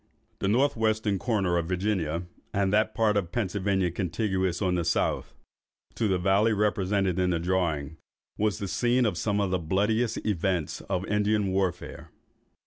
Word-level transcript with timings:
The 0.39 0.47
north 0.47 0.75
western 0.75 1.19
corner 1.19 1.59
of 1.59 1.67
Virginia, 1.67 2.23
and 2.55 2.73
that 2.73 2.95
part 2.95 3.15
of 3.15 3.31
Pennsylvania 3.31 3.91
contiguous, 3.91 4.59
on 4.59 4.73
the 4.73 4.83
south, 4.83 5.35
to 5.93 6.07
the 6.07 6.17
valley 6.17 6.53
represented 6.53 7.19
in 7.19 7.29
the 7.29 7.39
drawing, 7.39 7.97
was 8.35 8.57
the 8.57 8.67
scene 8.67 9.05
of 9.05 9.15
some 9.15 9.39
of 9.39 9.51
the 9.51 9.59
bloodiest 9.59 10.17
events 10.25 10.81
of 10.89 11.05
Indian 11.05 11.51
warfare. 11.51 12.09